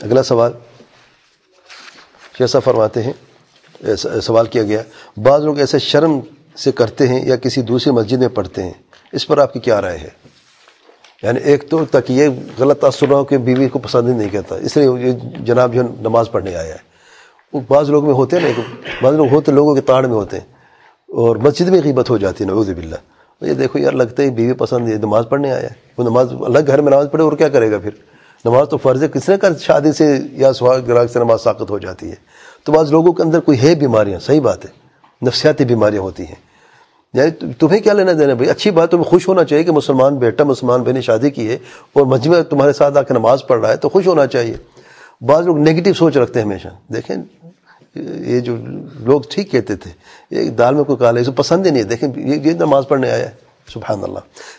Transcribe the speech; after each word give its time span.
اگلا 0.00 0.22
سوال 0.22 0.52
کیسا 2.36 2.58
فرماتے 2.58 3.02
ہیں 3.02 3.12
سوال 4.22 4.46
کیا 4.46 4.62
گیا، 4.62 4.82
بعض 5.24 5.44
لوگ 5.44 5.58
ایسے 5.58 5.78
شرم 5.78 6.18
سے 6.58 6.72
کرتے 6.72 7.08
ہیں 7.08 7.20
یا 7.26 7.36
کسی 7.36 7.62
دوسری 7.62 7.92
مسجد 7.92 8.18
میں 8.18 8.28
پڑھتے 8.34 8.62
ہیں، 8.62 8.72
اس 9.12 9.26
پر 9.26 9.38
آپ 9.38 9.52
کی 9.52 9.60
کیا 9.60 9.80
رائے 9.82 9.98
ہے؟ 9.98 10.08
یعنی 11.22 11.40
ایک 11.50 11.68
تو 11.70 11.84
تک 11.90 12.10
یہ 12.10 12.28
غلط 12.58 12.80
تاثر 12.80 13.10
ہو 13.10 13.22
کہ 13.24 13.38
بیوی 13.38 13.68
کو 13.68 13.78
پسند 13.78 14.08
ہی 14.08 14.14
نہیں 14.14 14.28
کرتا، 14.28 14.56
اس 14.56 14.76
لیے 14.76 14.88
یہ 15.00 15.12
جناب 15.46 15.74
جو 15.74 15.82
نماز 16.00 16.30
پڑھنے 16.32 16.54
آیا 16.56 16.74
ہے۔ 16.74 16.88
وہ 17.52 17.60
بعض 17.68 17.90
لوگ 17.90 18.04
میں 18.06 18.14
ہوتے 18.14 18.36
ہیں 18.36 18.48
نا 18.48 18.62
بعض 19.02 19.14
لوگ 19.14 19.32
ہوتے، 19.32 19.52
لوگوں 19.52 19.74
کے 19.74 19.80
تاڑ 19.80 20.04
میں 20.06 20.14
ہوتے 20.14 20.38
ہیں، 20.38 20.46
اور 21.08 21.36
مسجد 21.46 21.68
میں 21.68 21.80
غیبت 21.84 22.10
ہو 22.10 22.18
جاتی 22.18 22.44
ہے، 22.44 22.48
نعوذ 22.48 22.70
باللہ۔ 22.70 22.96
یہ 23.42 23.54
دیکھو 23.54 23.78
یار، 23.78 23.92
لگتا 23.92 24.22
ہے 24.22 24.30
بیوی 24.30 24.52
پسند 24.58 24.88
یہ 24.88 24.96
نماز 24.98 25.24
پڑھنے 25.28 25.52
آیا 25.52 25.62
ہے۔ 25.62 25.74
وہ 25.98 26.04
نماز 26.04 26.32
الگ 26.46 26.66
گھر 26.66 26.80
میں 26.80 26.90
نماز 26.90 27.06
پڑھے، 27.12 27.24
اور 27.24 27.32
کیا 27.32 27.48
کرے 27.48 27.70
گا 27.70 27.78
پھر؟ 27.78 27.90
نماز 28.44 28.68
تو 28.68 28.76
فرض 28.76 29.02
ہے، 29.02 29.08
کس 29.08 29.28
نے 29.28 29.36
کر 29.36 29.58
شادی 29.58 29.92
سے 29.92 30.18
یا 30.32 30.52
سہاگ 30.52 30.80
گراگ 30.80 31.06
سے 31.06 31.18
نماز 31.18 31.42
ساقت 31.42 31.70
ہو 31.70 31.78
جاتی 31.78 32.10
ہے؟ 32.10 32.14
تو 32.64 32.72
بعض 32.72 32.92
لوگوں 32.92 33.12
کے 33.12 33.22
اندر 33.22 33.40
کوئی 33.40 33.62
ہے 33.62 33.74
بیماریاں، 33.74 34.20
صحیح 34.20 34.40
بات 34.40 34.64
ہے، 34.64 34.70
نفسیاتی 35.26 35.64
بیماریاں 35.64 36.02
ہوتی 36.02 36.22
ہیں۔ 36.22 36.50
یعنی 37.14 37.52
تمہیں 37.58 37.80
کیا 37.80 37.92
لینا 37.92 38.12
دینا 38.12 38.34
بھائی، 38.34 38.50
اچھی 38.50 38.70
بات 38.70 38.90
تمہیں 38.90 39.04
خوش 39.04 39.28
ہونا 39.28 39.44
چاہیے 39.44 39.64
کہ 39.64 39.72
مسلمان 39.72 40.16
بیٹا، 40.16 40.44
مسلمان 40.44 40.82
بہن 40.82 41.00
شادی 41.00 41.30
کی 41.30 41.48
ہے 41.48 41.58
اور 41.92 42.06
مجمع 42.06 42.40
تمہارے 42.50 42.72
ساتھ 42.72 42.98
آ 42.98 43.02
کے 43.02 43.14
نماز 43.14 43.46
پڑھ 43.48 43.60
رہا 43.60 43.68
ہے، 43.68 43.76
تو 43.76 43.88
خوش 43.88 44.06
ہونا 44.06 44.26
چاہیے۔ 44.26 44.54
بعض 45.20 45.46
لوگ 45.46 45.58
نگیٹو 45.58 45.92
سوچ 45.92 46.16
رکھتے 46.16 46.40
ہیں 46.40 46.46
ہمیشہ۔ 46.46 46.68
دیکھیں، 46.92 47.16
یہ 48.26 48.40
جو 48.40 48.56
لوگ 48.94 49.20
ٹھیک 49.30 49.50
کہتے 49.50 49.76
تھے، 49.76 49.90
یہ 50.30 50.50
دال 50.50 50.74
میں 50.74 50.84
کوئی 50.84 50.98
کالا 50.98 51.16
ہے 51.16 51.22
اسے 51.22 51.32
پسند 51.32 51.66
ہی 51.66 51.70
نہیں 51.70 51.82
ہے۔ 51.82 51.88
دیکھیں 51.88 52.08
یہ 52.16 52.52
نماز 52.52 52.84
پڑھنے 52.88 53.10
آیا 53.10 53.26
ہے۔ 53.26 53.30
سبحان 53.74 54.02
اللہ۔ 54.02 54.18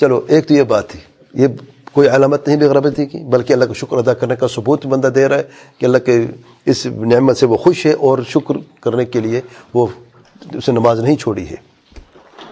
چلو، 0.00 0.20
ایک 0.28 0.48
تو 0.48 0.54
یہ 0.54 0.62
بات 0.62 0.88
تھی، 0.88 1.00
یہ 1.34 1.46
کوئی 1.92 2.08
علامت 2.08 2.48
نہیں 2.48 2.56
بھی 2.56 2.66
غربتی 2.66 3.06
کی، 3.06 3.18
بلکہ 3.18 3.52
اللہ 3.52 3.64
کا 3.64 3.72
شکر 3.72 3.96
ادا 3.96 4.14
کرنے 4.14 4.36
کا 4.36 4.48
ثبوت 4.48 4.86
بندہ 4.86 5.06
دے 5.06 5.28
رہا 5.28 5.36
ہے 5.36 5.42
کہ 5.78 5.86
اللہ 5.86 5.98
کے 5.98 6.26
اس 6.64 6.86
نعمت 6.86 7.36
سے 7.36 7.46
وہ 7.46 7.56
خوش 7.56 7.86
ہے 7.86 7.92
اور 7.92 8.18
شکر 8.28 8.54
کرنے 8.80 9.04
کے 9.04 9.20
لیے 9.20 9.40
وہ 9.74 9.86
اسے 10.54 10.72
نماز 10.72 11.00
نہیں 11.00 11.16
چھوڑی 11.16 11.50
ہے۔ 11.50 11.56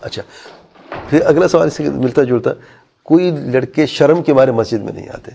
اچھا 0.00 0.22
پھر 1.10 1.20
اگلا 1.26 1.48
سوال 1.48 1.66
اس 1.66 1.74
سے 1.74 1.90
ملتا 1.90 2.22
جلتا 2.22 2.50
کوئی 3.02 3.30
لڑکے 3.30 3.86
شرم 3.86 4.22
کے 4.22 4.32
مارے 4.32 4.50
مسجد 4.50 4.80
میں 4.82 4.92
نہیں 4.92 5.08
آتے؟ 5.08 5.30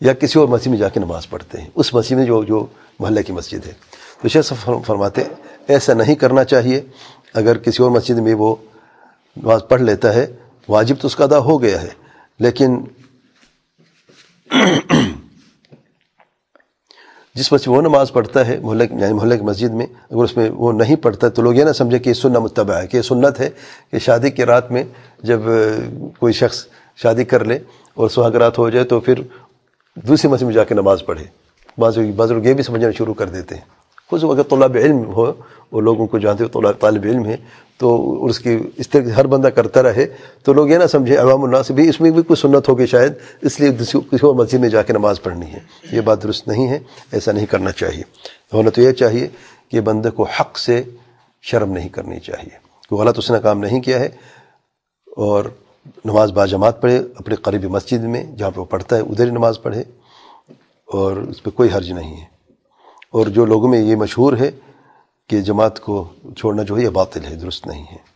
یا 0.00 0.12
کسی 0.12 0.38
اور 0.38 0.48
مسجد 0.48 0.66
میں 0.66 0.78
جا 0.78 0.88
کے 0.88 1.00
نماز 1.00 1.28
پڑھتے 1.30 1.58
ہیں؟ 1.58 1.68
اس 1.74 1.94
مسجد 1.94 2.12
میں 2.12 2.26
جو 2.26 2.44
جو 2.44 2.66
محلے 3.00 3.22
کی 3.22 3.32
مسجد 3.32 3.66
ہے۔ 3.66 3.72
تو 4.22 4.28
شیخ 4.28 4.52
فرماتے، 4.86 5.22
ایسا 5.68 5.94
نہیں 5.94 6.14
کرنا 6.14 6.44
چاہیے، 6.44 6.80
اگر 7.34 7.58
کسی 7.58 7.82
اور 7.82 7.90
مسجد 7.90 8.18
میں 8.18 8.34
وہ 8.34 8.56
نماز 9.36 9.60
پڑھ 9.68 9.80
لیتا 9.80 10.14
ہے 10.14 10.26
واجب 10.68 10.96
تو 11.00 11.06
اس 11.06 11.16
کا 11.16 11.24
ادا 11.24 11.38
ہو 11.40 11.60
گیا 11.62 11.82
ہے، 11.82 11.88
لیکن 12.40 12.80
جس 17.36 17.52
مسجد 17.52 17.68
وہ 17.68 17.80
نماز 17.82 18.12
پڑھتا 18.12 18.46
ہے 18.46 18.58
محلے 18.62 18.86
یعنی 18.90 19.12
محلے 19.14 19.36
کی 19.38 19.44
مسجد 19.44 19.74
میں، 19.74 19.86
اگر 19.86 20.22
اس 20.22 20.36
میں 20.36 20.48
وہ 20.50 20.72
نہیں 20.72 20.96
پڑھتا 21.02 21.28
تو 21.28 21.42
لوگ 21.42 21.54
یہ 21.54 21.64
نہ 21.64 21.72
سمجھے 21.72 21.98
کہ 21.98 22.08
یہ 22.08 22.14
سننا 22.14 22.38
متبع 22.38 22.74
ہے، 22.74 22.86
کہ 22.86 22.96
یہ 22.96 23.02
سنت 23.02 23.40
ہے 23.40 23.48
کہ 23.90 23.98
شادی 23.98 24.30
کی 24.30 24.44
رات 24.44 24.70
میں 24.70 24.82
جب 25.22 25.40
کوئی 26.18 26.32
شخص 26.32 26.64
شادی 26.98 27.24
کر 27.24 27.44
لے 27.44 27.58
اور 27.94 28.08
سہاگ 28.08 28.36
رات 28.42 28.58
ہو 28.58 28.68
جائے 28.70 28.84
تو 28.84 29.00
پھر 29.00 29.22
دوسری 29.96 30.30
مسجد 30.30 30.46
میں 30.46 30.54
جا 30.54 30.64
کے 30.64 30.74
نماز 30.74 31.04
پڑھے۔ 31.06 31.24
بعض 31.78 31.98
بعض 32.16 32.32
لوگ 32.32 32.46
یہ 32.46 32.54
بھی 32.54 32.62
سمجھنا 32.62 32.90
شروع 32.98 33.14
کر 33.14 33.28
دیتے 33.28 33.54
ہیں۔ 33.54 33.81
خود 34.20 34.38
اگر 34.38 34.42
طلب 34.42 34.76
علم 34.76 35.04
ہو 35.04 35.32
وہ 35.72 35.80
لوگوں 35.80 36.06
کو 36.06 36.18
جانتے 36.18 36.44
ہو 36.44 36.72
طالب 36.72 37.02
علم 37.04 37.24
ہے 37.24 37.36
تو 37.76 38.24
اس 38.24 38.38
کی 38.38 38.58
اس 38.76 38.88
طرح 38.88 39.10
ہر 39.10 39.26
بندہ 39.26 39.46
کرتا 39.46 39.82
رہے، 39.82 40.06
تو 40.42 40.52
لوگ 40.52 40.68
یہ 40.68 40.78
نہ 40.78 40.86
سمجھے 40.86 41.16
عوام 41.16 41.44
الناس 41.44 41.70
بھی 41.70 41.88
اس 41.88 42.00
میں 42.00 42.10
بھی 42.10 42.22
کوئی 42.22 42.36
سنت 42.36 42.68
ہوگی 42.68 42.86
شاید، 42.86 43.12
اس 43.40 43.60
لیے 43.60 43.70
کسی 43.78 43.98
اور 43.98 44.34
مسجد 44.34 44.58
میں 44.58 44.68
جا 44.68 44.82
کے 44.82 44.92
نماز 44.92 45.22
پڑھنی 45.22 45.46
ہے۔ 45.46 45.58
یہ 45.92 46.00
بات 46.00 46.22
درست 46.22 46.48
نہیں 46.48 46.68
ہے، 46.68 46.78
ایسا 47.12 47.32
نہیں 47.32 47.46
کرنا 47.46 47.72
چاہیے۔ 47.72 48.02
ہونا 48.54 48.70
تو 48.70 48.82
یہ 48.82 48.92
چاہیے 48.92 49.28
کہ 49.70 49.80
بندے 49.80 50.10
کو 50.10 50.22
حق 50.22 50.58
سے 50.58 50.82
شرم 51.42 51.72
نہیں 51.72 51.88
کرنی 51.88 52.20
چاہیے۔ 52.20 52.56
کوئی 52.88 53.00
غلط 53.00 53.18
اس 53.18 53.30
نے 53.30 53.38
کام 53.42 53.58
نہیں 53.58 53.80
کیا 53.80 54.00
ہے 54.00 54.08
اور 55.16 55.44
نماز 56.04 56.32
با 56.32 56.46
جماعت 56.46 56.82
پڑھے، 56.82 56.98
اپنے 57.16 57.34
قریبی 57.34 57.66
مسجد 57.66 58.04
میں 58.04 58.24
جہاں 58.24 58.50
پہ 58.50 58.60
وہ 58.60 58.64
پڑھتا 58.64 58.96
ہے، 58.96 59.00
ادھر 59.00 59.24
ہی 59.24 59.30
نماز 59.30 59.62
پڑھے 59.62 59.82
اور 60.92 61.16
اس 61.16 61.42
پہ 61.42 61.50
کوئی 61.50 61.68
حرج 61.76 61.92
نہیں 61.92 62.20
ہے۔ 62.20 62.32
اور 63.12 63.26
جو 63.26 63.44
لوگوں 63.44 63.68
میں 63.68 63.78
یہ 63.78 63.96
مشہور 63.96 64.32
ہے 64.32 64.50
کہ 65.28 65.40
جماعت 65.40 65.80
کو 65.80 66.08
چھوڑنا 66.36 66.62
جو 66.62 66.76
ہے 66.76 66.82
یہ 66.82 66.88
باطل 66.88 67.24
ہے، 67.24 67.34
درست 67.36 67.66
نہیں 67.66 67.84
ہے۔ 67.92 68.11